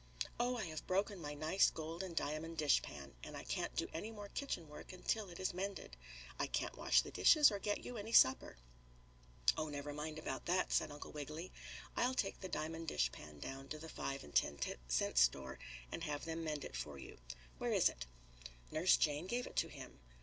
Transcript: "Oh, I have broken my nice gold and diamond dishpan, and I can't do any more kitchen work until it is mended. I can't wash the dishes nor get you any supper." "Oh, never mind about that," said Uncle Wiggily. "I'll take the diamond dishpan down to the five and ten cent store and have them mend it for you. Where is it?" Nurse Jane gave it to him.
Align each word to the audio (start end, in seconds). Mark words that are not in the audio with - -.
"Oh, 0.39 0.57
I 0.57 0.63
have 0.65 0.87
broken 0.87 1.21
my 1.21 1.35
nice 1.35 1.69
gold 1.69 2.01
and 2.01 2.15
diamond 2.15 2.57
dishpan, 2.57 3.13
and 3.23 3.37
I 3.37 3.43
can't 3.43 3.75
do 3.75 3.87
any 3.93 4.09
more 4.09 4.29
kitchen 4.29 4.67
work 4.67 4.91
until 4.93 5.29
it 5.29 5.39
is 5.39 5.53
mended. 5.53 5.95
I 6.39 6.47
can't 6.47 6.75
wash 6.75 7.01
the 7.01 7.11
dishes 7.11 7.51
nor 7.51 7.59
get 7.59 7.85
you 7.85 7.97
any 7.97 8.11
supper." 8.11 8.57
"Oh, 9.55 9.69
never 9.69 9.93
mind 9.93 10.17
about 10.17 10.47
that," 10.47 10.71
said 10.71 10.91
Uncle 10.91 11.11
Wiggily. 11.11 11.51
"I'll 11.95 12.15
take 12.15 12.39
the 12.39 12.49
diamond 12.49 12.87
dishpan 12.87 13.41
down 13.41 13.67
to 13.69 13.77
the 13.77 13.89
five 13.89 14.23
and 14.23 14.33
ten 14.33 14.57
cent 14.87 15.19
store 15.19 15.59
and 15.91 16.03
have 16.03 16.25
them 16.25 16.43
mend 16.43 16.65
it 16.65 16.75
for 16.75 16.97
you. 16.97 17.19
Where 17.59 17.71
is 17.71 17.87
it?" 17.87 18.07
Nurse 18.71 18.97
Jane 18.97 19.27
gave 19.27 19.45
it 19.45 19.55
to 19.57 19.67
him. 19.67 19.99